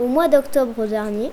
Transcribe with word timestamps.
Au 0.00 0.06
mois 0.06 0.28
d'octobre 0.28 0.86
dernier, 0.86 1.30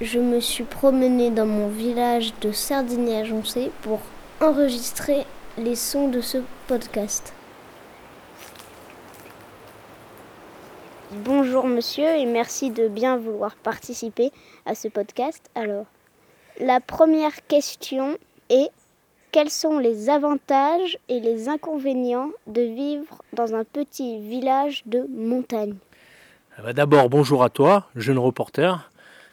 je 0.00 0.18
me 0.18 0.40
suis 0.40 0.64
promenée 0.64 1.30
dans 1.30 1.46
mon 1.46 1.68
village 1.68 2.34
de 2.40 2.50
Sardigny-Agencé 2.50 3.70
pour 3.82 4.00
enregistrer 4.40 5.24
les 5.58 5.76
sons 5.76 6.08
de 6.08 6.20
ce 6.20 6.38
podcast. 6.66 7.32
Bonjour 11.12 11.68
monsieur 11.68 12.08
et 12.08 12.26
merci 12.26 12.70
de 12.70 12.88
bien 12.88 13.16
vouloir 13.16 13.54
participer 13.54 14.32
à 14.66 14.74
ce 14.74 14.88
podcast. 14.88 15.48
Alors, 15.54 15.86
la 16.58 16.80
première 16.80 17.46
question 17.46 18.18
est 18.48 18.70
quels 19.30 19.50
sont 19.50 19.78
les 19.78 20.10
avantages 20.10 20.98
et 21.08 21.20
les 21.20 21.48
inconvénients 21.48 22.30
de 22.48 22.62
vivre 22.62 23.22
dans 23.34 23.54
un 23.54 23.62
petit 23.62 24.18
village 24.18 24.82
de 24.84 25.06
montagne? 25.14 25.76
D'abord, 26.62 27.10
bonjour 27.10 27.42
à 27.42 27.50
toi, 27.50 27.88
jeune 27.96 28.18
reporter. 28.18 28.88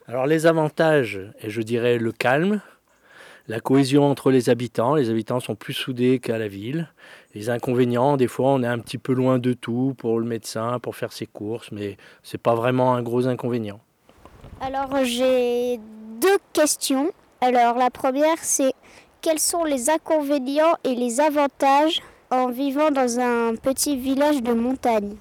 Alors 0.08 0.26
les 0.26 0.48
avantages, 0.48 1.20
et 1.42 1.52
je 1.52 1.62
dirais 1.62 2.00
le 2.00 2.12
calme, 2.12 2.62
la 3.48 3.60
cohésion 3.60 4.10
entre 4.10 4.32
les 4.32 4.50
habitants. 4.50 4.96
Les 4.96 5.12
habitants 5.12 5.40
sont 5.40 5.56
plus 5.56 5.74
soudés 5.74 6.18
qu'à 6.20 6.40
la 6.40 6.48
ville. 6.48 6.90
Les 7.36 7.52
inconvénients, 7.52 8.18
des 8.18 8.28
fois, 8.28 8.50
on 8.50 8.64
est 8.64 8.68
un 8.68 8.80
petit 8.80 8.98
peu 8.98 9.14
loin 9.14 9.38
de 9.38 9.54
tout 9.54 9.94
pour 10.00 10.20
le 10.20 10.26
médecin, 10.26 10.80
pour 10.80 10.96
faire 10.96 11.14
ses 11.14 11.28
courses, 11.28 11.72
mais 11.72 11.96
ce 12.24 12.36
n'est 12.36 12.42
pas 12.42 12.56
vraiment 12.56 12.96
un 12.96 13.04
gros 13.04 13.28
inconvénient. 13.28 13.80
Alors 14.60 15.04
j'ai 15.04 15.78
deux 16.20 16.38
questions. 16.54 17.12
Alors 17.40 17.78
la 17.78 17.92
première, 17.92 18.38
c'est 18.40 18.74
quels 19.22 19.40
sont 19.40 19.64
les 19.64 19.92
inconvénients 19.92 20.74
et 20.84 20.96
les 20.96 21.22
avantages 21.22 22.02
en 22.32 22.50
vivant 22.50 22.90
dans 22.90 23.20
un 23.20 23.56
petit 23.56 23.96
village 23.96 24.41
de 24.41 24.54
montagne? 24.54 25.16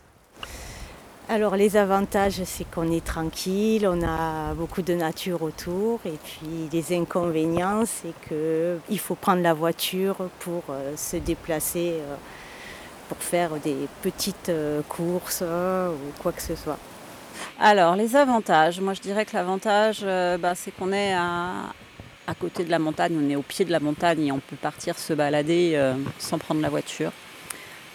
Alors 1.31 1.55
les 1.55 1.77
avantages, 1.77 2.43
c'est 2.45 2.69
qu'on 2.69 2.91
est 2.91 3.05
tranquille, 3.05 3.87
on 3.87 4.03
a 4.03 4.53
beaucoup 4.55 4.83
de 4.83 4.95
nature 4.95 5.43
autour. 5.43 6.01
Et 6.05 6.19
puis 6.25 6.69
les 6.73 6.97
inconvénients, 6.97 7.85
c'est 7.87 8.13
qu'il 8.27 8.99
faut 8.99 9.15
prendre 9.15 9.41
la 9.41 9.55
voiture 9.55 10.17
pour 10.41 10.65
euh, 10.71 10.97
se 10.97 11.17
déplacer, 11.19 11.93
euh, 12.01 12.17
pour 13.09 13.19
faire 13.19 13.51
des 13.63 13.77
petites 14.03 14.49
euh, 14.49 14.83
courses 14.89 15.43
ou 15.43 16.21
quoi 16.21 16.33
que 16.33 16.43
ce 16.43 16.57
soit. 16.57 16.79
Alors 17.61 17.95
les 17.95 18.17
avantages, 18.17 18.81
moi 18.81 18.95
je 18.95 19.01
dirais 19.01 19.25
que 19.25 19.37
l'avantage, 19.37 20.05
bah, 20.41 20.57
c'est 20.57 20.73
qu'on 20.73 20.93
est 20.93 21.15
à, 21.15 21.73
côté 22.41 22.65
de 22.65 22.71
la 22.73 22.81
montagne, 22.81 23.17
on 23.17 23.31
est 23.31 23.37
au 23.37 23.43
pied 23.43 23.65
de 23.65 23.71
la 23.71 23.81
montagne 23.81 24.27
et 24.27 24.33
on 24.33 24.41
peut 24.41 24.57
partir 24.57 24.99
se 24.99 25.13
balader 25.13 25.81
sans 26.19 26.39
prendre 26.39 26.61
la 26.61 26.69
voiture. 26.69 27.13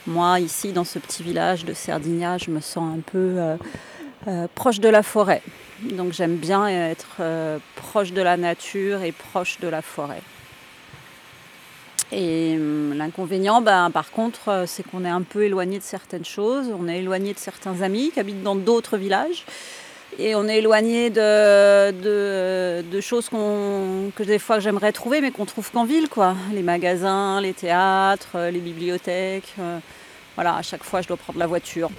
Moi, 0.07 0.39
ici, 0.39 0.71
dans 0.71 0.83
ce 0.83 0.99
petit 0.99 1.23
village 1.23 1.65
de 1.65 1.73
Sardinia, 1.73 2.37
je 2.37 2.51
me 2.51 2.59
sens 2.59 2.97
un 2.97 3.01
peu 3.01 3.17
euh, 3.17 3.57
euh, 4.27 4.47
proche 4.53 4.79
de 4.79 4.89
la 4.89 5.03
forêt. 5.03 5.41
Donc 5.81 6.13
j'aime 6.13 6.35
bien 6.35 6.67
être 6.67 7.21
proche 7.75 8.13
de 8.13 8.21
la 8.21 8.37
nature 8.37 9.03
et 9.03 9.11
proche 9.11 9.59
de 9.59 9.67
la 9.67 9.81
forêt. 9.81 10.21
Et 12.11 12.55
hum, 12.55 12.93
l'inconvénient, 12.93 13.61
ben, 13.61 13.89
par 13.91 14.11
contre, 14.11 14.63
c'est 14.67 14.83
qu'on 14.83 15.03
est 15.05 15.09
un 15.09 15.23
peu 15.23 15.43
éloigné 15.43 15.79
de 15.79 15.83
certaines 15.83 16.25
choses. 16.25 16.67
On 16.79 16.87
est 16.87 16.99
éloigné 16.99 17.33
de 17.33 17.39
certains 17.39 17.81
amis 17.81 18.11
qui 18.11 18.19
habitent 18.19 18.43
dans 18.43 18.55
d'autres 18.55 18.97
villages 18.97 19.45
et 20.17 20.35
on 20.35 20.47
est 20.47 20.59
éloigné 20.59 21.09
de, 21.09 21.91
de, 22.81 23.01
choses 23.01 23.29
que 23.29 24.23
des 24.23 24.39
fois 24.39 24.59
j'aimerais 24.59 24.91
trouver 24.91 25.21
mais 25.21 25.31
qu'on 25.31 25.45
trouve 25.45 25.71
qu'en 25.71 25.85
ville 25.85 26.09
quoi. 26.09 26.35
Les 26.53 26.63
magasins, 26.63 27.41
les 27.41 27.53
théâtres, 27.53 28.49
les 28.51 28.59
bibliothèques. 28.59 29.53
Euh, 29.59 29.79
voilà, 30.35 30.55
à 30.55 30.61
chaque 30.61 30.83
fois 30.83 31.01
je 31.01 31.07
dois 31.07 31.17
prendre 31.17 31.39
la 31.39 31.47
voiture. 31.47 31.89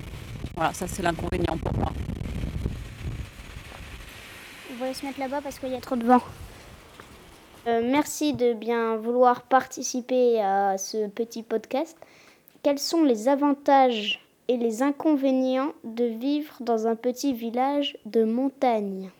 Voilà, 0.56 0.72
ça 0.72 0.86
c'est 0.86 1.02
l'inconvénient 1.02 1.58
pour 1.58 1.74
moi. 1.74 1.92
On 4.72 4.84
va 4.84 4.94
se 4.94 5.04
mettre 5.04 5.20
là-bas 5.20 5.40
parce 5.42 5.58
qu'il 5.58 5.70
y 5.70 5.76
a 5.76 5.80
trop 5.80 5.96
de 5.96 6.04
vent. 6.04 6.22
Euh, 7.66 7.82
merci 7.84 8.32
de 8.32 8.52
bien 8.52 8.96
vouloir 8.96 9.42
participer 9.42 10.40
à 10.40 10.78
ce 10.78 11.08
petit 11.08 11.42
podcast. 11.42 11.96
Quels 12.62 12.78
sont 12.78 13.02
les 13.02 13.28
avantages 13.28 14.25
et 14.48 14.56
les 14.56 14.82
inconvénients 14.82 15.72
de 15.84 16.04
vivre 16.04 16.54
dans 16.60 16.86
un 16.86 16.96
petit 16.96 17.32
village 17.32 17.98
de 18.06 18.24
montagne 18.24 19.10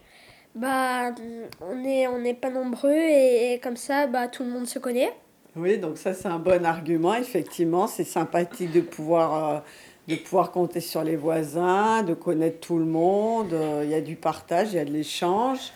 Bah, 0.54 1.12
on 1.60 1.76
n'est 1.76 2.06
on 2.06 2.34
pas 2.34 2.50
nombreux 2.50 2.92
et, 2.92 3.60
comme 3.62 3.76
ça, 3.76 4.06
bah, 4.06 4.28
tout 4.28 4.44
le 4.44 4.50
monde 4.50 4.66
se 4.66 4.78
connaît. 4.78 5.12
Oui, 5.56 5.78
donc 5.78 5.97
ça 5.97 6.12
c'est 6.12 6.28
un 6.28 6.38
bon 6.38 6.66
argument, 6.66 7.15
effectivement. 7.15 7.86
C'est 7.86 8.04
sympathique 8.04 8.72
de 8.72 8.82
pouvoir, 8.82 9.54
euh, 9.54 9.59
de 10.06 10.16
pouvoir 10.16 10.53
compter 10.53 10.81
sur 10.81 11.03
les 11.03 11.16
voisins, 11.16 12.03
de 12.03 12.12
connaître 12.15 12.60
tout 12.60 12.78
le 12.78 12.84
monde. 12.84 13.53
Euh, 13.54 13.81
il 13.84 13.91
y 13.91 13.94
a 13.94 14.03
du 14.03 14.16
partage, 14.16 14.72
il 14.72 14.76
y 14.76 14.78
a 14.78 14.84
de 14.84 14.92
l'échange. 14.92 15.72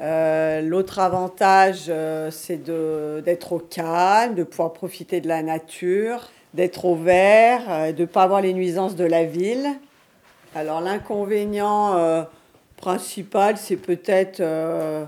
Euh, 0.00 0.60
l'autre 0.60 0.98
avantage, 0.98 1.90
c'est 2.30 2.64
d'être 2.64 3.52
au 3.52 3.58
calme, 3.60 4.34
de 4.34 4.42
pouvoir 4.42 4.72
profiter 4.72 5.20
de 5.20 5.28
la 5.28 5.42
nature 5.42 6.28
d'être 6.54 6.84
au 6.84 6.94
vert, 6.94 7.62
euh, 7.68 7.92
de 7.92 8.02
ne 8.02 8.06
pas 8.06 8.22
avoir 8.22 8.40
les 8.40 8.52
nuisances 8.52 8.96
de 8.96 9.04
la 9.04 9.24
ville. 9.24 9.68
Alors 10.54 10.80
l'inconvénient 10.80 11.96
euh, 11.96 12.22
principal, 12.76 13.56
c'est 13.56 13.76
peut-être 13.76 14.40
euh, 14.40 15.04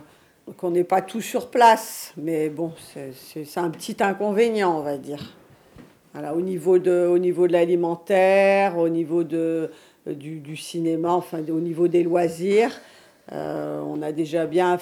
qu'on 0.57 0.71
n'est 0.71 0.85
pas 0.85 1.03
tout 1.03 1.21
sur 1.21 1.51
place, 1.51 2.13
mais 2.17 2.49
bon, 2.49 2.73
c'est 2.95 3.59
un 3.59 3.71
petit 3.71 3.97
inconvénient, 4.01 4.79
on 4.79 4.83
va 4.83 4.97
dire. 4.97 5.35
Voilà, 6.15 6.35
au 6.35 6.41
niveau 6.41 6.79
de, 6.79 7.07
au 7.07 7.19
niveau 7.19 7.47
de 7.47 7.53
l'alimentaire, 7.53 8.79
au 8.79 8.89
niveau 8.89 9.25
de, 9.25 9.71
du, 10.07 10.57
cinéma, 10.57 11.13
enfin 11.13 11.41
au 11.49 11.61
niveau 11.61 11.89
des 11.89 12.05
loisirs, 12.05 12.71
on 13.33 14.01
a 14.01 14.13
déjà 14.13 14.47
bien 14.47 14.73
à 14.73 14.79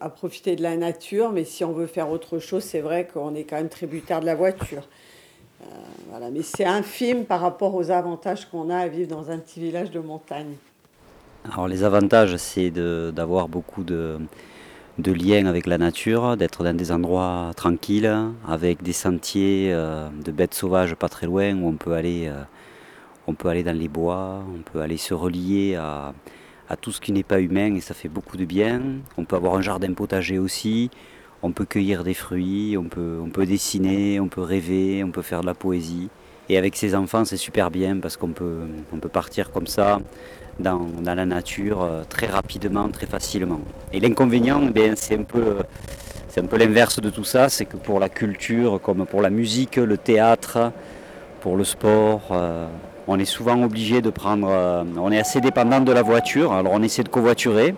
à, 0.00 0.08
profiter 0.10 0.54
de 0.54 0.62
la 0.62 0.76
nature, 0.76 1.32
mais 1.32 1.44
si 1.44 1.64
on 1.64 1.72
veut 1.72 1.86
faire 1.86 2.10
autre 2.10 2.38
chose, 2.38 2.62
c'est 2.62 2.80
vrai 2.80 3.08
qu'on 3.12 3.34
est 3.34 3.42
quand 3.42 3.56
même 3.56 3.68
tributaire 3.68 4.20
de 4.20 4.26
la 4.26 4.36
voiture. 4.36 4.86
Euh, 5.64 5.68
voilà, 6.10 6.30
mais 6.30 6.42
c'est 6.42 6.64
infime 6.64 7.24
par 7.24 7.40
rapport 7.40 7.74
aux 7.74 7.90
avantages 7.90 8.46
qu'on 8.50 8.70
a 8.70 8.76
à 8.76 8.88
vivre 8.88 9.08
dans 9.08 9.30
un 9.30 9.38
petit 9.38 9.60
village 9.60 9.90
de 9.90 10.00
montagne. 10.00 10.54
Alors 11.44 11.68
les 11.68 11.84
avantages, 11.84 12.36
c'est 12.36 12.70
d'avoir 12.70 13.48
beaucoup 13.48 13.84
de, 13.84 14.18
liens 14.98 15.46
avec 15.46 15.66
la 15.66 15.78
nature, 15.78 16.36
d'être 16.36 16.64
dans 16.64 16.76
des 16.76 16.90
endroits 16.90 17.50
tranquilles, 17.56 18.10
avec 18.48 18.82
des 18.82 18.92
sentiers 18.92 19.70
euh, 19.72 20.08
de 20.24 20.32
bêtes 20.32 20.54
sauvages 20.54 20.94
pas 20.94 21.08
très 21.08 21.26
loin, 21.26 21.54
où 21.54 21.68
on 21.68 21.74
peut 21.74 21.92
aller, 21.92 22.28
euh, 22.28 22.42
on 23.26 23.34
peut 23.34 23.48
aller 23.48 23.62
dans 23.62 23.76
les 23.76 23.88
bois, 23.88 24.42
on 24.54 24.62
peut 24.62 24.80
aller 24.80 24.96
se 24.96 25.12
relier 25.12 25.76
à 25.76 26.76
tout 26.80 26.92
ce 26.92 27.00
qui 27.00 27.12
n'est 27.12 27.22
pas 27.22 27.40
humain 27.40 27.74
et 27.74 27.80
ça 27.80 27.94
fait 27.94 28.08
beaucoup 28.08 28.36
de 28.36 28.44
bien. 28.44 28.80
On 29.18 29.24
peut 29.24 29.36
avoir 29.36 29.54
un 29.54 29.60
jardin 29.60 29.92
potager 29.92 30.38
aussi, 30.38 30.90
on 31.44 31.52
peut 31.52 31.66
cueillir 31.66 32.04
des 32.04 32.14
fruits, 32.14 32.78
on 32.78 32.84
peut, 32.84 33.46
dessiner, 33.46 34.18
on 34.18 34.28
peut 34.28 34.40
rêver, 34.40 35.04
on 35.04 35.10
peut 35.10 35.20
faire 35.20 35.42
de 35.42 35.46
la 35.46 35.52
poésie. 35.52 36.08
Et 36.48 36.56
avec 36.56 36.74
ses 36.74 36.94
enfants, 36.94 37.26
c'est 37.26 37.36
super 37.36 37.70
bien 37.70 37.98
parce 37.98 38.16
qu'on 38.16 38.30
peut, 38.30 38.62
partir 39.12 39.52
comme 39.52 39.66
ça 39.66 40.00
dans, 40.58 40.88
la 41.04 41.26
nature 41.26 41.82
euh, 41.82 42.02
très 42.08 42.28
rapidement, 42.28 42.88
très 42.88 43.06
facilement. 43.06 43.60
Et 43.92 44.00
l'inconvénient, 44.00 44.62
eh 44.74 44.92
c'est 44.96 45.18
un 45.18 45.22
peu, 45.22 45.58
peu 46.48 46.56
l'inverse 46.56 46.98
de 47.00 47.10
tout 47.10 47.24
ça, 47.24 47.50
c'est 47.50 47.66
que 47.66 47.76
pour 47.76 48.00
la 48.00 48.08
culture, 48.08 48.80
comme 48.80 49.04
pour 49.04 49.20
la 49.20 49.28
musique, 49.28 49.76
le 49.76 49.98
théâtre, 49.98 50.72
pour 51.42 51.56
le 51.56 51.64
sport, 51.64 52.22
euh, 52.30 52.66
on 53.06 53.18
est 53.18 53.26
souvent 53.26 53.62
obligé 53.62 54.00
de 54.00 54.08
prendre, 54.08 54.48
euh, 54.50 54.82
on 54.96 55.12
est 55.12 55.20
assez 55.20 55.42
dépendant 55.42 55.80
de 55.80 55.92
la 55.92 56.02
voiture. 56.02 56.54
Alors 56.54 56.72
on 56.72 56.82
essaie 56.82 57.02
de 57.02 57.10
covoiturer, 57.10 57.74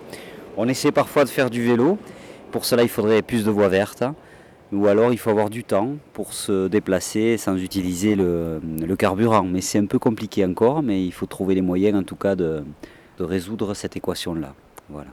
on 0.55 0.69
essaie 0.69 0.93
parfois 0.93 1.25
de 1.25 1.29
faire 1.29 1.49
du 1.49 1.65
vélo. 1.65 1.97
Pour 2.51 2.65
cela, 2.65 2.83
il 2.83 2.89
faudrait 2.89 3.21
plus 3.21 3.45
de 3.45 3.51
voies 3.51 3.69
vertes. 3.69 4.03
Ou 4.73 4.87
alors, 4.87 5.13
il 5.13 5.17
faut 5.17 5.29
avoir 5.29 5.49
du 5.49 5.63
temps 5.63 5.95
pour 6.13 6.33
se 6.33 6.67
déplacer 6.67 7.37
sans 7.37 7.55
utiliser 7.55 8.15
le, 8.15 8.59
carburant. 8.97 9.43
Mais 9.43 9.61
c'est 9.61 9.79
un 9.79 9.85
peu 9.85 9.99
compliqué 9.99 10.45
encore, 10.45 10.83
mais 10.83 11.03
il 11.03 11.11
faut 11.11 11.25
trouver 11.25 11.55
les 11.55 11.61
moyens, 11.61 11.97
en 11.97 12.03
tout 12.03 12.15
cas, 12.15 12.35
de, 12.35 12.63
résoudre 13.19 13.73
cette 13.73 13.95
équation-là. 13.95 14.53
Voilà. 14.89 15.09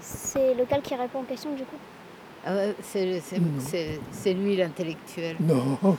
C'est 0.00 0.54
lequel 0.54 0.80
qui 0.82 0.94
répond 0.94 1.20
aux 1.20 1.24
questions, 1.24 1.54
du 1.54 1.62
coup? 1.64 1.76
Ah 2.44 2.54
C'est 2.90 4.34
lui 4.34 4.56
l'intellectuel. 4.56 5.36
Non. 5.40 5.96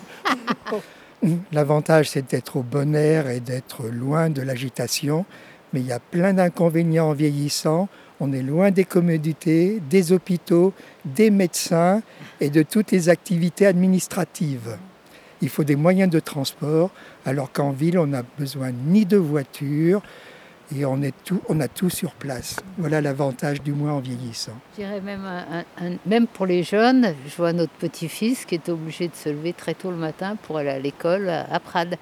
L'avantage, 1.54 2.10
c'est 2.10 2.30
d'être 2.30 2.58
au 2.58 2.64
bon 2.64 2.96
air 2.96 3.30
et 3.30 3.40
d'être 3.40 3.84
loin 3.88 4.30
de 4.30 4.42
l'agitation. 4.42 5.26
Mais 5.72 5.80
il 5.80 5.88
y 5.88 5.94
a 5.94 6.00
plein 6.00 6.34
d'inconvénients 6.34 7.10
en 7.10 7.14
vieillissant 7.14 7.88
on 8.20 8.32
est 8.32 8.42
loin 8.42 8.72
des 8.72 8.84
commodités, 8.84 9.82
des 9.90 10.12
hôpitaux, 10.12 10.74
des 11.06 11.30
médecins 11.30 12.02
et 12.40 12.50
de 12.50 12.64
toutes 12.64 12.92
les 12.92 13.10
activités 13.10 13.66
administratives. 13.66 14.78
Il 15.42 15.50
faut 15.50 15.64
des 15.64 15.76
moyens 15.76 16.10
de 16.10 16.20
transport, 16.20 16.92
alors 17.26 17.52
qu'en 17.52 17.72
ville, 17.72 17.98
on 18.00 18.08
n'a 18.08 18.24
besoin 18.38 18.72
ni 18.72 19.06
de 19.06 19.18
voiture 19.18 20.02
et 20.76 20.86
on, 20.86 21.02
est 21.02 21.14
tout, 21.26 21.42
on 21.50 21.60
a 21.60 21.68
tout 21.68 21.90
sur 21.90 22.14
place. 22.14 22.56
Voilà 22.78 23.02
l'avantage 23.02 23.62
du 23.62 23.74
moins 23.74 23.94
en 23.94 24.00
vieillissant. 24.00 24.54
Je 24.72 24.84
dirais 24.84 25.02
même, 25.02 25.28
même 26.06 26.28
pour 26.28 26.46
les 26.46 26.64
jeunes, 26.64 27.14
je 27.28 27.36
vois 27.36 27.52
notre 27.52 27.74
petit-fils 27.74 28.46
qui 28.46 28.56
est 28.56 28.70
obligé 28.70 29.08
de 29.10 29.16
se 29.16 29.30
lever 29.30 29.54
très 29.54 29.74
tôt 29.74 29.92
le 29.92 29.98
matin 29.98 30.38
pour 30.44 30.58
aller 30.58 30.70
à 30.70 30.80
l'école 30.80 31.30
à 31.30 31.60
Prades. 31.60 31.98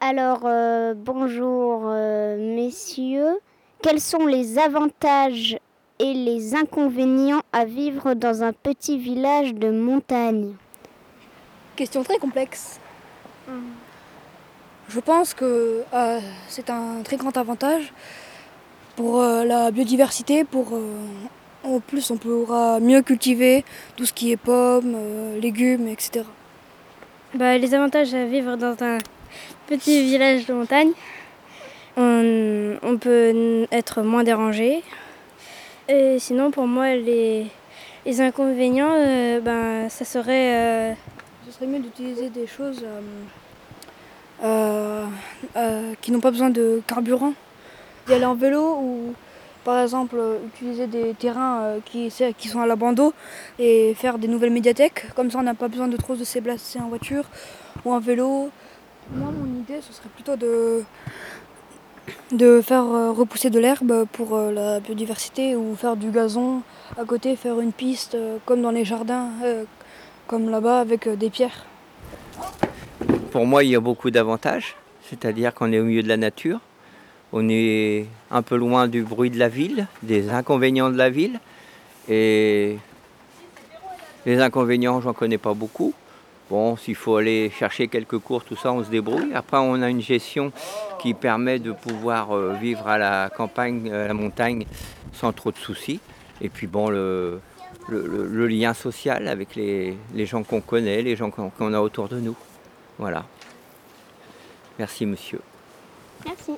Alors, 0.00 0.40
euh, 0.46 0.94
bonjour 0.96 1.82
euh, 1.84 2.56
messieurs. 2.56 3.38
Quels 3.82 4.00
sont 4.00 4.26
les 4.26 4.60
avantages 4.60 5.58
et 5.98 6.14
les 6.14 6.54
inconvénients 6.54 7.42
à 7.52 7.64
vivre 7.64 8.14
dans 8.14 8.44
un 8.44 8.52
petit 8.52 8.96
village 8.96 9.54
de 9.54 9.70
montagne? 9.70 10.52
Question 11.74 12.04
très 12.04 12.18
complexe. 12.18 12.78
Je 14.88 15.00
pense 15.00 15.34
que 15.34 15.82
euh, 15.92 16.20
c'est 16.48 16.70
un 16.70 17.02
très 17.02 17.16
grand 17.16 17.36
avantage 17.36 17.92
pour 18.94 19.20
euh, 19.20 19.44
la 19.44 19.72
biodiversité, 19.72 20.44
pour 20.44 20.74
euh, 20.74 20.96
en 21.64 21.80
plus 21.80 22.08
on 22.12 22.18
pourra 22.18 22.78
mieux 22.78 23.02
cultiver 23.02 23.64
tout 23.96 24.06
ce 24.06 24.12
qui 24.12 24.30
est 24.30 24.36
pommes, 24.36 24.96
légumes, 25.40 25.88
etc. 25.88 26.24
Bah, 27.34 27.58
les 27.58 27.74
avantages 27.74 28.14
à 28.14 28.26
vivre 28.26 28.56
dans 28.56 28.76
un 28.84 28.98
petit 29.66 30.04
village 30.04 30.46
de 30.46 30.52
montagne, 30.52 30.92
on, 31.96 32.98
peut 32.98 33.66
être 33.70 34.02
moins 34.02 34.24
dérangé. 34.24 34.82
Et 35.88 36.18
sinon 36.18 36.50
pour 36.50 36.66
moi 36.66 36.94
les, 36.94 37.50
inconvénients, 38.20 38.96
ben, 39.42 39.88
ça 39.88 40.04
serait 40.04 40.96
ce 41.52 41.58
serait 41.58 41.66
mieux 41.66 41.80
d'utiliser 41.80 42.30
des 42.30 42.46
choses 42.46 42.82
euh, 42.82 43.00
euh, 44.44 45.06
euh, 45.56 45.92
qui 46.00 46.12
n'ont 46.12 46.20
pas 46.20 46.30
besoin 46.30 46.50
de 46.50 46.80
carburant. 46.86 47.34
Y 48.08 48.12
aller 48.14 48.24
en 48.24 48.34
vélo 48.34 48.78
ou 48.80 49.14
par 49.64 49.80
exemple 49.80 50.16
utiliser 50.46 50.86
des 50.86 51.14
terrains 51.14 51.74
qui, 51.84 52.10
sont 52.10 52.60
à 52.60 52.66
l'abandon 52.66 53.12
et 53.58 53.94
faire 53.94 54.18
des 54.18 54.28
nouvelles 54.28 54.52
médiathèques. 54.52 55.12
Comme 55.14 55.30
ça 55.30 55.40
on 55.40 55.42
n'a 55.42 55.54
pas 55.54 55.68
besoin 55.68 55.88
de 55.88 55.96
trop 55.96 56.14
de 56.14 56.24
se 56.24 56.34
déplacer 56.34 56.78
en 56.78 56.88
voiture 56.88 57.24
ou 57.84 57.92
en 57.92 57.98
vélo. 58.00 58.50
Moi 59.10 59.30
mon 59.30 59.60
idée 59.60 59.80
ce 59.80 59.92
serait 59.92 60.08
plutôt 60.08 60.36
de, 60.36 60.84
de 62.32 62.60
faire 62.60 62.84
repousser 63.14 63.50
de 63.50 63.58
l'herbe 63.58 64.06
pour 64.12 64.36
la 64.36 64.80
biodiversité 64.80 65.54
ou 65.56 65.76
faire 65.76 65.96
du 65.96 66.10
gazon 66.10 66.62
à 66.98 67.04
côté, 67.04 67.36
faire 67.36 67.60
une 67.60 67.72
piste 67.72 68.16
comme 68.44 68.62
dans 68.62 68.70
les 68.70 68.84
jardins 68.84 69.28
comme 70.26 70.48
là-bas 70.48 70.80
avec 70.80 71.06
euh, 71.06 71.16
des 71.16 71.30
pierres. 71.30 71.66
Pour 73.30 73.46
moi, 73.46 73.64
il 73.64 73.70
y 73.70 73.76
a 73.76 73.80
beaucoup 73.80 74.10
d'avantages, 74.10 74.76
c'est-à-dire 75.08 75.54
qu'on 75.54 75.72
est 75.72 75.78
au 75.78 75.84
milieu 75.84 76.02
de 76.02 76.08
la 76.08 76.16
nature, 76.16 76.60
on 77.32 77.48
est 77.48 78.06
un 78.30 78.42
peu 78.42 78.56
loin 78.56 78.88
du 78.88 79.02
bruit 79.02 79.30
de 79.30 79.38
la 79.38 79.48
ville, 79.48 79.86
des 80.02 80.30
inconvénients 80.30 80.90
de 80.90 80.96
la 80.96 81.10
ville, 81.10 81.38
et 82.08 82.78
les 84.26 84.40
inconvénients, 84.40 85.00
j'en 85.00 85.12
connais 85.12 85.38
pas 85.38 85.54
beaucoup. 85.54 85.94
Bon, 86.52 86.76
s'il 86.76 86.96
faut 86.96 87.16
aller 87.16 87.48
chercher 87.48 87.88
quelques 87.88 88.18
cours, 88.18 88.44
tout 88.44 88.56
ça, 88.56 88.74
on 88.74 88.84
se 88.84 88.90
débrouille. 88.90 89.32
Après, 89.32 89.56
on 89.56 89.80
a 89.80 89.88
une 89.88 90.02
gestion 90.02 90.52
qui 91.00 91.14
permet 91.14 91.58
de 91.58 91.72
pouvoir 91.72 92.32
euh, 92.32 92.52
vivre 92.60 92.86
à 92.88 92.98
la 92.98 93.30
campagne, 93.34 93.90
à 93.90 94.06
la 94.06 94.12
montagne, 94.12 94.66
sans 95.14 95.32
trop 95.32 95.50
de 95.50 95.56
soucis. 95.56 95.98
Et 96.42 96.50
puis 96.50 96.66
bon, 96.66 96.90
le, 96.90 97.40
le, 97.88 98.46
lien 98.48 98.74
social 98.74 99.28
avec 99.28 99.56
les, 99.56 99.96
gens 100.26 100.42
qu'on 100.42 100.60
connaît, 100.60 101.00
les 101.00 101.16
gens 101.16 101.30
qu'on 101.30 101.72
a 101.72 101.80
autour 101.80 102.08
de 102.08 102.20
nous. 102.20 102.36
Voilà. 102.98 103.24
Merci 104.78 105.06
monsieur. 105.06 105.40
Merci. 106.26 106.52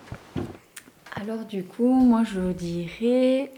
Alors 1.14 1.44
du 1.44 1.62
coup, 1.62 1.94
moi 1.94 2.24
je 2.24 2.50
dirais, 2.50 3.52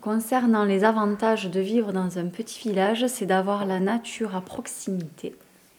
concernant 0.00 0.64
les 0.64 0.84
avantages 0.84 1.50
de 1.50 1.60
vivre 1.60 1.92
dans 1.92 2.18
un 2.18 2.26
petit 2.26 2.68
village, 2.68 3.06
c'est 3.06 3.26
d'avoir 3.26 3.66
la 3.66 3.80
nature 3.80 4.36
à 4.36 4.40
proximité. 4.40 5.34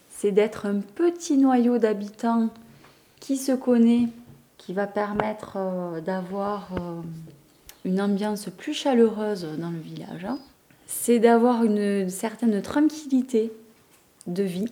C'est 0.10 0.32
d'être 0.32 0.66
un 0.66 0.80
petit 0.80 1.38
noyau 1.38 1.78
d'habitants 1.78 2.50
qui 3.20 3.38
se 3.38 3.52
connaît, 3.52 4.08
qui 4.58 4.74
va 4.74 4.88
permettre 4.88 5.54
euh, 5.58 6.02
d'avoir 6.02 6.70
euh, 6.74 7.02
une 7.86 8.02
ambiance 8.02 8.50
plus 8.56 8.74
chaleureuse 8.74 9.48
dans 9.58 9.72
le 9.72 9.80
village. 9.80 10.26
Hein 10.26 10.40
c'est 10.90 11.20
d'avoir 11.20 11.64
une 11.64 12.10
certaine 12.10 12.62
tranquillité 12.64 13.52
de 14.26 14.44
vie. 14.44 14.66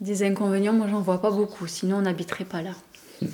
Des 0.00 0.24
inconvénients, 0.24 0.72
moi 0.72 0.88
j'en 0.90 1.00
vois 1.00 1.20
pas 1.20 1.30
beaucoup, 1.30 1.66
sinon 1.68 1.98
on 1.98 2.02
n'habiterait 2.02 2.44
pas 2.44 2.60
là. 2.62 2.74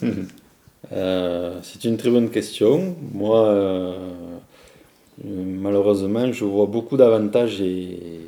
Euh, 0.93 1.61
c'est 1.63 1.87
une 1.87 1.97
très 1.97 2.11
bonne 2.11 2.29
question. 2.29 2.95
Moi, 3.15 3.97
malheureusement, 5.22 6.32
je 6.32 6.44
vois 6.44 6.66
beaucoup 6.66 6.96
d'avantages 6.96 7.61
et, 7.61 8.20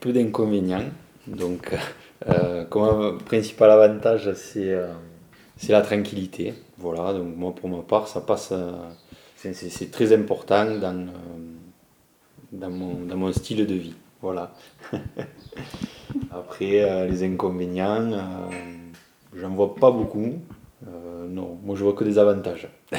peu 0.00 0.12
d'inconvénients. 0.12 0.84
Donc, 1.26 1.74
euh, 2.28 2.64
comme 2.66 3.18
principal 3.22 3.70
avantage, 3.70 4.30
c'est 4.34 4.76
la 5.68 5.80
tranquillité. 5.82 6.54
Voilà, 6.76 7.12
donc 7.12 7.34
moi 7.36 7.54
pour 7.54 7.68
ma 7.68 7.82
part, 7.82 8.06
ça 8.06 8.20
passe, 8.20 8.52
c'est 9.36 9.90
très 9.90 10.12
important 10.12 10.76
dans 10.78 11.06
dans 12.52 12.70
mon, 12.70 13.04
dans 13.06 13.16
mon 13.16 13.32
style 13.32 13.66
de 13.66 13.74
vie. 13.74 13.94
Voilà. 14.20 14.52
Après, 16.30 16.82
euh, 16.82 17.06
les 17.06 17.22
inconvénients, 17.22 18.12
euh, 18.12 18.48
j'en 19.34 19.50
vois 19.50 19.74
pas 19.74 19.90
beaucoup. 19.90 20.34
Euh, 20.86 21.26
non, 21.28 21.58
moi 21.62 21.76
je 21.76 21.84
vois 21.84 21.92
que 21.92 22.04
des 22.04 22.18
avantages. 22.18 22.68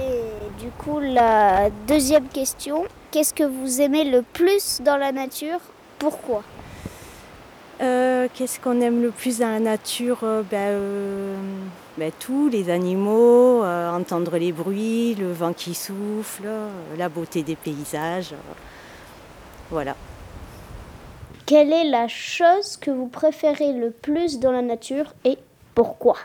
Et 0.00 0.49
du 0.60 0.70
coup, 0.70 1.00
la 1.00 1.70
deuxième 1.88 2.28
question, 2.28 2.84
qu'est-ce 3.10 3.32
que 3.32 3.44
vous 3.44 3.80
aimez 3.80 4.04
le 4.04 4.22
plus 4.22 4.80
dans 4.82 4.96
la 4.98 5.10
nature? 5.10 5.60
Pourquoi? 5.98 6.42
Euh, 7.80 8.28
Qu'est-ce 8.34 8.60
qu'on 8.60 8.78
aime 8.82 9.00
le 9.00 9.10
plus 9.10 9.38
dans 9.38 9.48
la 9.48 9.60
nature? 9.60 10.18
Euh, 10.22 10.42
ben, 10.42 10.58
euh, 10.58 11.36
ben, 11.96 12.12
Tout, 12.18 12.50
les 12.50 12.68
animaux, 12.68 13.64
entendre 13.64 14.36
les 14.36 14.52
bruits, 14.52 15.14
le 15.14 15.32
vent 15.32 15.54
qui 15.54 15.74
souffle, 15.74 16.48
la 16.98 17.08
beauté 17.08 17.42
des 17.42 17.56
paysages. 17.56 18.34
voilà. 19.70 19.96
Quelle 21.46 21.72
est 21.72 21.88
la 21.88 22.06
chose 22.06 22.76
que 22.76 22.90
vous 22.90 23.08
préférez 23.08 23.72
le 23.72 23.90
plus 23.90 24.38
dans 24.38 24.52
la 24.52 24.62
nature 24.62 25.14
et 25.24 25.38
pourquoi? 25.74 26.16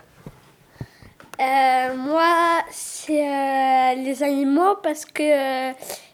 Euh, 1.40 1.96
moi, 1.98 2.62
c'est 2.72 3.28
euh, 3.28 3.96
les 3.96 4.24
animaux 4.24 4.76
parce 4.82 5.06
que, 5.06 5.70
euh, 5.70 5.74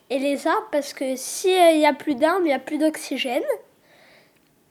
et 0.10 0.20
les 0.20 0.48
arbres 0.48 0.68
parce 0.72 0.94
que 0.94 1.16
s'il 1.16 1.78
n'y 1.78 1.86
a 1.86 1.94
plus 1.94 2.16
d'arbres, 2.16 2.42
il 2.42 2.48
n'y 2.48 2.54
a 2.54 2.60
plus 2.60 2.78
d'oxygène. 2.78 3.44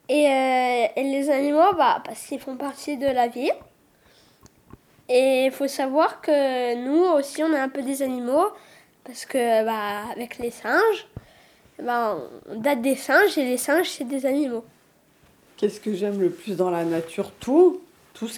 Et, 0.08 0.88
les 0.96 1.30
animaux, 1.30 1.72
bah, 1.76 2.02
parce 2.04 2.26
qu'ils 2.26 2.40
font 2.40 2.56
partie 2.56 2.96
de 2.96 3.06
la 3.06 3.28
vie. 3.28 3.52
Et 5.08 5.44
il 5.46 5.52
faut 5.52 5.68
savoir 5.68 6.20
que 6.20 6.74
nous 6.74 7.04
aussi, 7.16 7.42
on 7.44 7.52
est 7.52 7.58
un 7.58 7.68
peu 7.68 7.82
des 7.82 8.02
animaux 8.02 8.46
parce 9.04 9.24
que 9.24 9.64
bah, 9.64 10.10
avec 10.12 10.38
les 10.38 10.50
singes, 10.50 11.06
bah, 11.80 12.18
on 12.48 12.56
date 12.56 12.80
des 12.80 12.96
singes 12.96 13.38
et 13.38 13.44
les 13.44 13.56
singes, 13.56 13.88
c'est 13.88 14.04
des 14.04 14.26
animaux. 14.26 14.64
Qu'est-ce 15.56 15.80
que 15.80 15.94
j'aime 15.94 16.20
le 16.20 16.30
plus 16.30 16.56
dans 16.56 16.70
la 16.70 16.84
nature? 16.84 17.30
Tout 17.38 17.80
tout 18.20 18.28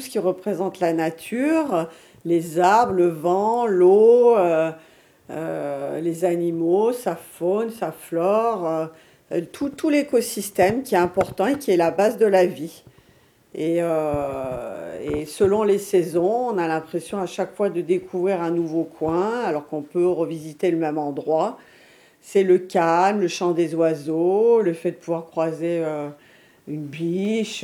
ce 0.00 0.10
qui, 0.10 0.18
représente 0.18 0.80
la 0.80 0.92
nature, 0.92 1.88
les 2.24 2.58
arbres, 2.58 2.94
le 2.94 3.06
vent, 3.06 3.66
l'eau, 3.66 4.36
euh, 4.36 4.72
euh, 5.30 6.00
les 6.00 6.24
animaux, 6.24 6.90
sa 6.92 7.14
faune, 7.14 7.70
sa 7.70 7.92
flore, 7.92 8.88
euh, 9.30 9.40
tout, 9.52 9.68
tout 9.68 9.90
l'écosystème 9.90 10.82
qui 10.82 10.96
est 10.96 10.98
important 10.98 11.46
et 11.46 11.56
qui 11.56 11.70
est 11.70 11.76
la 11.76 11.92
base 11.92 12.18
de 12.18 12.26
la 12.26 12.46
vie. 12.46 12.82
Et, 13.54 13.76
et 13.76 15.26
selon 15.26 15.62
les 15.62 15.78
saisons, 15.78 16.48
on 16.48 16.58
a 16.58 16.66
l'impression 16.66 17.18
à 17.18 17.26
chaque 17.26 17.54
fois 17.54 17.68
de 17.68 17.80
découvrir 17.80 18.40
un 18.40 18.50
nouveau 18.50 18.82
coin, 18.82 19.40
alors 19.44 19.66
qu'on 19.66 19.82
peut 19.82 20.08
revisiter 20.08 20.70
le 20.70 20.78
même 20.78 20.98
endroit. 20.98 21.58
C'est 22.22 22.44
le 22.44 22.58
calme, 22.58 23.20
le 23.20 23.28
chant 23.28 23.52
des 23.52 23.74
oiseaux, 23.74 24.62
le 24.62 24.72
fait 24.72 24.92
de 24.92 24.96
pouvoir 24.96 25.26
croiser 25.26 25.84
une 26.66 26.86
biche, 26.86 27.62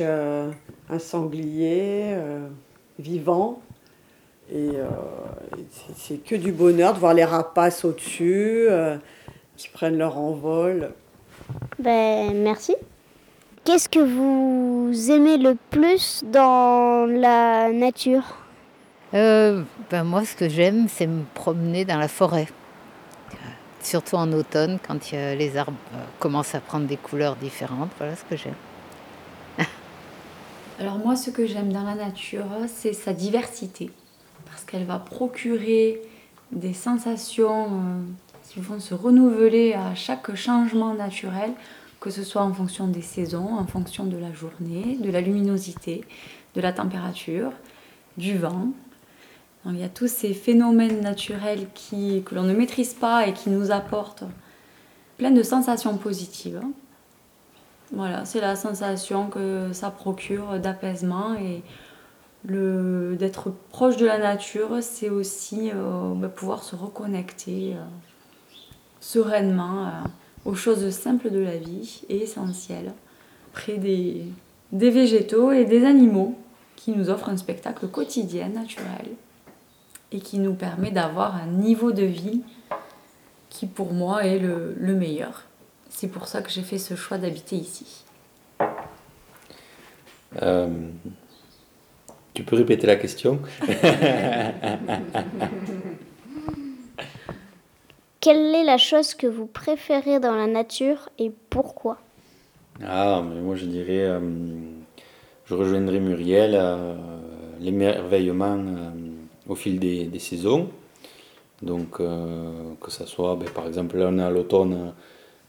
un 0.89 0.99
sanglier 0.99 2.13
euh, 2.15 2.47
vivant. 2.97 3.61
Et 4.51 4.71
euh, 4.75 4.85
c'est 5.95 6.23
que 6.23 6.35
du 6.35 6.51
bonheur 6.51 6.93
de 6.95 6.99
voir 6.99 7.13
les 7.13 7.25
rapaces 7.25 7.85
au-dessus 7.85 8.67
qui 9.55 9.69
prennent 9.69 9.97
leur 9.97 10.17
envol. 10.17 10.91
Ben, 11.77 12.33
merci. 12.41 12.75
Qu'est-ce 13.63 13.87
que 13.89 13.99
vous 13.99 15.11
aimez 15.11 15.37
le 15.37 15.55
plus 15.69 16.23
dans 16.25 17.05
la 17.05 17.71
nature? 17.71 18.23
Euh, 19.13 19.61
ben 19.91 20.03
moi, 20.03 20.25
ce 20.25 20.35
que 20.35 20.49
j'aime, 20.49 20.87
c'est 20.87 21.05
me 21.07 21.23
promener 21.35 21.85
dans 21.85 21.97
la 21.97 22.07
forêt. 22.07 22.47
Surtout 23.81 24.15
en 24.15 24.31
automne, 24.33 24.79
quand 24.87 25.11
il 25.11 25.15
y 25.15 25.21
a- 25.21 25.35
les 25.35 25.57
arbres 25.57 25.73
euh, 25.93 25.97
commencent 26.19 26.55
à 26.55 26.59
prendre 26.59 26.87
des 26.87 26.97
couleurs 26.97 27.35
différentes. 27.35 27.91
Voilà 27.97 28.15
ce 28.15 28.23
que 28.23 28.35
j'aime. 28.35 28.53
Alors 30.79 30.97
moi, 30.97 31.17
ce 31.17 31.29
que 31.29 31.45
j'aime 31.45 31.73
dans 31.73 31.83
la 31.83 31.95
nature, 31.95 32.45
c'est 32.67 32.93
sa 32.93 33.11
diversité. 33.11 33.91
Parce 34.45 34.63
qu'elle 34.63 34.85
va 34.85 34.97
procurer 34.97 36.01
des 36.53 36.73
sensations 36.73 37.65
euh, 37.65 38.01
qui 38.49 38.61
vont 38.61 38.79
se 38.79 38.93
renouveler 38.93 39.73
à 39.73 39.93
chaque 39.93 40.33
changement 40.35 40.93
naturel, 40.93 41.51
que 41.99 42.09
ce 42.09 42.23
soit 42.23 42.43
en 42.43 42.53
fonction 42.53 42.87
des 42.87 43.01
saisons, 43.01 43.57
en 43.57 43.65
fonction 43.65 44.05
de 44.05 44.15
la 44.15 44.31
journée, 44.31 44.97
de 45.01 45.11
la 45.11 45.19
luminosité, 45.19 46.05
de 46.55 46.61
la 46.61 46.71
température, 46.71 47.51
du 48.15 48.37
vent. 48.37 48.69
Il 49.65 49.77
y 49.77 49.83
a 49.83 49.89
tous 49.89 50.07
ces 50.07 50.33
phénomènes 50.33 51.01
naturels 51.01 51.67
qui, 51.75 52.23
que 52.25 52.35
l'on 52.35 52.43
ne 52.43 52.53
maîtrise 52.53 52.93
pas 52.93 53.27
et 53.27 53.33
qui 53.33 53.49
nous 53.49 53.71
apportent 53.71 54.23
plein 55.17 55.31
de 55.31 55.43
sensations 55.43 55.97
positives. 55.97 56.61
Voilà, 57.91 58.23
c'est 58.23 58.41
la 58.41 58.55
sensation 58.55 59.29
que 59.29 59.73
ça 59.73 59.89
procure 59.89 60.59
d'apaisement 60.59 61.33
et 61.33 61.63
d'être 62.45 63.51
proche 63.69 63.97
de 63.97 64.05
la 64.05 64.17
nature, 64.17 64.77
c'est 64.81 65.09
aussi 65.09 65.71
euh, 65.73 66.13
bah, 66.15 66.29
pouvoir 66.29 66.63
se 66.63 66.75
reconnecter 66.75 67.73
euh, 67.73 67.83
sereinement 69.01 69.87
euh, 69.87 69.89
aux 70.45 70.55
choses 70.55 70.89
simples 70.91 71.31
de 71.31 71.39
la 71.39 71.57
vie 71.57 72.03
et 72.09 72.23
essentielles, 72.23 72.93
près 73.53 73.77
des, 73.77 74.23
végétaux 74.71 75.51
et 75.51 75.65
des 75.65 75.83
animaux 75.83 76.37
qui 76.75 76.91
nous 76.91 77.09
offrent 77.09 77.29
un 77.29 77.37
spectacle 77.37 77.87
quotidien, 77.87 78.49
naturel, 78.49 79.09
et 80.11 80.19
qui 80.19 80.39
nous 80.39 80.53
permet 80.53 80.91
d'avoir 80.91 81.35
un 81.35 81.47
niveau 81.47 81.91
de 81.91 82.05
vie 82.05 82.41
qui 83.49 83.65
pour 83.65 83.93
moi 83.93 84.25
est 84.25 84.39
le 84.39 84.95
meilleur. 84.95 85.48
C'est 85.89 86.07
pour 86.07 86.27
ça 86.27 86.41
que 86.41 86.49
j'ai 86.49 86.61
fait 86.61 86.77
ce 86.77 86.95
choix 86.95 87.17
d'habiter 87.17 87.55
ici. 87.55 88.03
Euh, 90.41 90.67
tu 92.33 92.43
peux 92.43 92.55
répéter 92.55 92.87
la 92.87 92.95
question? 92.95 93.39
Quelle 98.21 98.53
est 98.53 98.63
la 98.63 98.77
chose 98.77 99.13
que 99.13 99.27
vous 99.27 99.45
préférez 99.45 100.19
dans 100.19 100.35
la 100.35 100.47
nature 100.47 101.09
et 101.17 101.31
pourquoi? 101.49 101.97
Ah, 102.85 103.21
mais 103.27 103.41
moi 103.41 103.55
je 103.55 103.65
dirais, 103.65 104.05
euh, 104.05 104.19
je 105.45 105.53
rejoindrai 105.53 105.99
Muriel, 105.99 106.53
euh, 106.55 106.95
l'émerveillement 107.59 108.57
euh, 108.57 108.91
au 109.47 109.55
fil 109.55 109.79
des, 109.79 110.05
des 110.05 110.19
saisons. 110.19 110.69
Donc, 111.61 111.99
euh, 111.99 112.73
que 112.79 112.89
ça 112.91 113.05
soit, 113.05 113.35
ben, 113.35 113.49
par 113.49 113.67
exemple, 113.67 113.97
là 113.97 114.09
on 114.09 114.17
est 114.17 114.23
à 114.23 114.29
l'automne, 114.29 114.93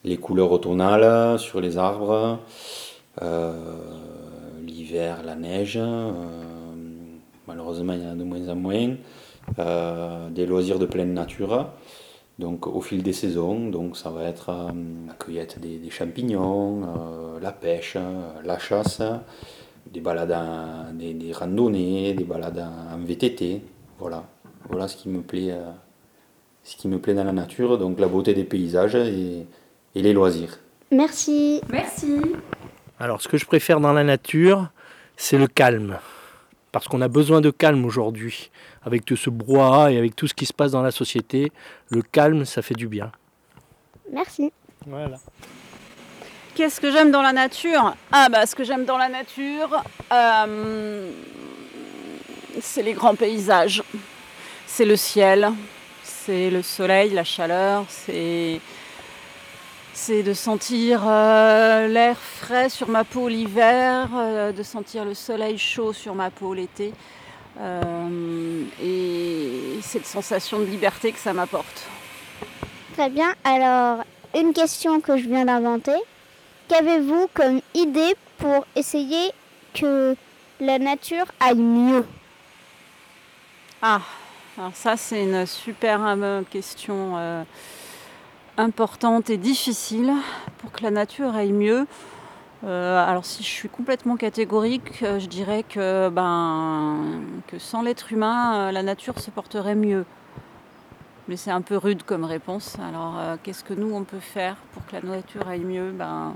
les 0.04 0.16
couleurs 0.16 0.52
automnales 0.52 1.38
sur 1.38 1.60
les 1.60 1.76
arbres, 1.76 2.38
euh, 3.22 3.52
l'hiver, 4.64 5.22
la 5.24 5.34
neige, 5.34 5.78
euh, 5.80 6.12
malheureusement 7.46 7.92
il 7.92 8.02
y 8.02 8.06
en 8.06 8.12
a 8.12 8.14
de 8.14 8.24
moins 8.24 8.48
en 8.48 8.56
moins, 8.56 8.94
euh, 9.58 10.30
des 10.30 10.46
loisirs 10.46 10.78
de 10.78 10.86
pleine 10.86 11.12
nature. 11.12 11.68
Donc 12.38 12.66
au 12.66 12.80
fil 12.80 13.02
des 13.02 13.12
saisons, 13.12 13.68
donc 13.68 13.98
ça 13.98 14.08
va 14.08 14.24
être 14.24 14.50
la 15.06 15.12
cueillette 15.12 15.60
des, 15.60 15.90
champignons, 15.90 16.86
la 17.38 17.52
pêche, 17.52 17.98
la 18.42 18.58
chasse, 18.58 19.02
des 19.92 20.00
balades, 20.00 20.96
des, 20.96 21.32
randonnées, 21.34 22.14
des 22.14 22.24
balades 22.24 22.66
en, 22.94 22.96
VTT. 23.04 23.60
Voilà, 23.98 24.24
voilà 24.70 24.88
ce 24.88 24.96
qui 24.96 25.10
me 25.10 25.20
plaît, 25.20 25.54
ce 26.64 26.76
qui 26.76 26.88
me 26.88 26.98
plaît 26.98 27.12
dans 27.12 27.24
la 27.24 27.32
nature. 27.32 27.76
Donc 27.76 28.00
la 28.00 28.08
beauté 28.08 28.32
des 28.32 28.44
paysages 28.44 28.96
et 29.94 30.02
les 30.02 30.12
loisirs. 30.12 30.58
Merci. 30.90 31.60
Merci. 31.68 32.20
Alors, 32.98 33.22
ce 33.22 33.28
que 33.28 33.38
je 33.38 33.46
préfère 33.46 33.80
dans 33.80 33.92
la 33.92 34.04
nature, 34.04 34.68
c'est 35.16 35.38
le 35.38 35.46
calme. 35.46 35.98
Parce 36.72 36.86
qu'on 36.86 37.00
a 37.00 37.08
besoin 37.08 37.40
de 37.40 37.50
calme 37.50 37.84
aujourd'hui. 37.84 38.50
Avec 38.82 39.04
tout 39.04 39.16
ce 39.16 39.30
brouhaha 39.30 39.92
et 39.92 39.98
avec 39.98 40.16
tout 40.16 40.26
ce 40.26 40.34
qui 40.34 40.46
se 40.46 40.52
passe 40.52 40.72
dans 40.72 40.82
la 40.82 40.90
société, 40.90 41.52
le 41.88 42.02
calme, 42.02 42.44
ça 42.44 42.62
fait 42.62 42.74
du 42.74 42.88
bien. 42.88 43.10
Merci. 44.12 44.52
Voilà. 44.86 45.18
Qu'est-ce 46.54 46.80
que 46.80 46.90
j'aime 46.90 47.10
dans 47.10 47.22
la 47.22 47.32
nature? 47.32 47.94
Ah 48.12 48.28
bah 48.30 48.44
ce 48.44 48.54
que 48.54 48.64
j'aime 48.64 48.84
dans 48.84 48.98
la 48.98 49.08
nature, 49.08 49.82
euh, 50.12 51.10
c'est 52.60 52.82
les 52.82 52.92
grands 52.92 53.14
paysages, 53.14 53.82
c'est 54.66 54.84
le 54.84 54.96
ciel, 54.96 55.52
c'est 56.02 56.50
le 56.50 56.62
soleil, 56.62 57.10
la 57.10 57.24
chaleur, 57.24 57.84
c'est 57.88 58.60
c'est 60.00 60.22
de 60.22 60.32
sentir 60.32 61.02
euh, 61.06 61.86
l'air 61.86 62.16
frais 62.16 62.70
sur 62.70 62.88
ma 62.88 63.04
peau 63.04 63.28
l'hiver, 63.28 64.08
euh, 64.14 64.50
de 64.50 64.62
sentir 64.62 65.04
le 65.04 65.12
soleil 65.12 65.58
chaud 65.58 65.92
sur 65.92 66.14
ma 66.14 66.30
peau 66.30 66.54
l'été, 66.54 66.94
euh, 67.60 68.64
et 68.82 69.78
cette 69.82 70.06
sensation 70.06 70.58
de 70.58 70.64
liberté 70.64 71.12
que 71.12 71.18
ça 71.18 71.34
m'apporte. 71.34 71.86
Très 72.94 73.10
bien. 73.10 73.34
Alors, 73.44 74.02
une 74.34 74.54
question 74.54 75.02
que 75.02 75.18
je 75.18 75.28
viens 75.28 75.44
d'inventer. 75.44 76.00
Qu'avez-vous 76.68 77.28
comme 77.34 77.60
idée 77.74 78.14
pour 78.38 78.64
essayer 78.76 79.30
que 79.74 80.16
la 80.60 80.78
nature 80.78 81.26
aille 81.40 81.56
mieux? 81.56 82.06
Ah, 83.82 84.00
alors 84.56 84.72
ça 84.74 84.96
c'est 84.96 85.24
une 85.24 85.44
super 85.44 86.16
question 86.50 87.44
importante 88.60 89.30
et 89.30 89.36
difficile 89.36 90.12
pour 90.58 90.72
que 90.72 90.82
la 90.82 90.90
nature 90.90 91.34
aille 91.34 91.52
mieux. 91.52 91.86
Euh, 92.64 93.06
alors 93.06 93.24
si 93.24 93.42
je 93.42 93.48
suis 93.48 93.68
complètement 93.68 94.16
catégorique, 94.16 95.02
euh, 95.02 95.18
je 95.18 95.26
dirais 95.26 95.64
que, 95.66 96.08
ben, 96.10 97.22
que 97.46 97.58
sans 97.58 97.82
l'être 97.82 98.12
humain, 98.12 98.68
euh, 98.68 98.72
la 98.72 98.82
nature 98.82 99.18
se 99.18 99.30
porterait 99.30 99.74
mieux. 99.74 100.04
Mais 101.28 101.36
c'est 101.36 101.50
un 101.50 101.62
peu 101.62 101.76
rude 101.76 102.02
comme 102.02 102.24
réponse. 102.24 102.76
Alors 102.86 103.14
qu'est-ce 103.42 103.62
que 103.62 103.72
nous 103.72 103.94
on 103.94 104.02
peut 104.02 104.18
faire 104.18 104.56
pour 104.72 104.84
que 104.86 104.96
la 104.96 105.02
nature 105.02 105.46
aille 105.48 105.60
mieux? 105.60 105.92
Ben, 105.92 106.34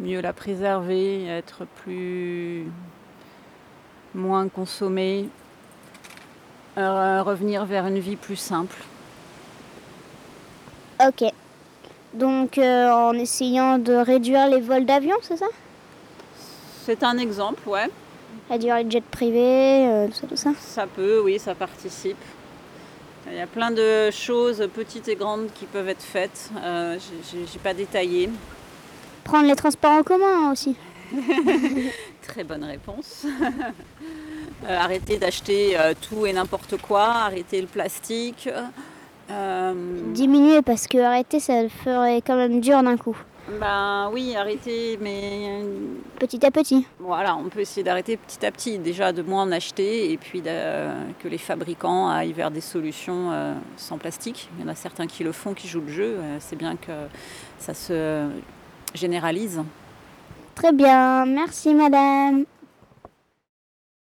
Mieux 0.00 0.20
la 0.20 0.32
préserver, 0.32 1.24
être 1.26 1.66
plus 1.82 2.66
moins 4.12 4.48
consommée, 4.48 5.28
euh, 6.78 7.22
revenir 7.22 7.64
vers 7.64 7.86
une 7.86 8.00
vie 8.00 8.16
plus 8.16 8.34
simple. 8.34 8.76
Ok. 11.00 11.24
Donc, 12.12 12.58
euh, 12.58 12.90
en 12.90 13.12
essayant 13.14 13.78
de 13.78 13.92
réduire 13.94 14.46
les 14.48 14.60
vols 14.60 14.84
d'avion, 14.86 15.16
c'est 15.22 15.36
ça? 15.36 15.46
C'est 16.84 17.02
un 17.02 17.18
exemple, 17.18 17.68
ouais. 17.68 17.88
Réduire 18.48 18.76
les 18.76 18.90
jets 18.90 19.00
privés, 19.00 19.86
euh, 19.88 20.06
tout 20.08 20.12
ça, 20.14 20.26
tout 20.28 20.36
ça. 20.36 20.50
Ça 20.60 20.86
peut, 20.86 21.20
oui, 21.24 21.38
ça 21.38 21.54
participe. 21.54 22.16
Il 23.26 23.36
y 23.36 23.40
a 23.40 23.46
plein 23.46 23.70
de 23.70 24.10
choses 24.12 24.68
petites 24.74 25.08
et 25.08 25.16
grandes 25.16 25.48
qui 25.54 25.64
peuvent 25.64 25.88
être 25.88 26.02
faites. 26.02 26.50
Euh, 26.62 26.98
j'ai- 27.32 27.58
pas 27.58 27.72
détaillé. 27.74 28.28
Prendre 29.24 29.48
les 29.48 29.56
transports 29.56 29.92
en 29.92 30.02
commun 30.02 30.52
aussi. 30.52 30.76
Très 32.22 32.44
bonne 32.44 32.64
réponse. 32.64 33.26
Euh, 34.66 34.78
arrêter 34.78 35.18
d'acheter 35.18 35.76
tout 36.08 36.24
et 36.24 36.32
n'importe 36.32 36.80
quoi, 36.80 37.02
arrêter 37.02 37.60
le 37.60 37.66
plastique. 37.66 38.48
Euh, 39.30 39.74
Diminuer 40.12 40.62
parce 40.62 40.86
que 40.86 40.98
arrêter, 40.98 41.40
ça 41.40 41.62
le 41.62 41.68
ferait 41.68 42.20
quand 42.20 42.36
même 42.36 42.60
dur 42.60 42.82
d'un 42.82 42.96
coup. 42.96 43.16
ben 43.60 44.10
oui, 44.12 44.34
arrêter, 44.36 44.98
mais 45.00 45.60
Petit 46.18 46.44
à 46.44 46.50
petit. 46.50 46.86
Voilà, 46.98 47.36
on 47.36 47.48
peut 47.48 47.60
essayer 47.60 47.82
d'arrêter 47.82 48.16
petit 48.16 48.44
à 48.44 48.50
petit, 48.50 48.78
déjà 48.78 49.12
de 49.12 49.22
moins 49.22 49.42
en 49.42 49.52
acheter 49.52 50.12
et 50.12 50.16
puis 50.16 50.42
que 50.42 51.28
les 51.28 51.38
fabricants 51.38 52.08
aillent 52.08 52.32
vers 52.32 52.50
des 52.50 52.60
solutions 52.60 53.30
euh, 53.32 53.54
sans 53.76 53.98
plastique. 53.98 54.48
Il 54.58 54.64
y 54.64 54.68
en 54.68 54.70
a 54.70 54.74
certains 54.74 55.06
qui 55.06 55.24
le 55.24 55.32
font, 55.32 55.54
qui 55.54 55.68
jouent 55.68 55.82
le 55.86 55.92
jeu. 55.92 56.16
Euh, 56.18 56.36
C'est 56.40 56.56
bien 56.56 56.76
que 56.76 56.92
ça 57.58 57.74
se 57.74 58.26
généralise. 58.94 59.62
Très 60.54 60.72
bien. 60.72 61.26
Merci, 61.26 61.74
madame. 61.74 62.44